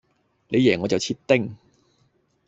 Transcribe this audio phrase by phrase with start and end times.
[0.47, 1.55] 你贏我就切丁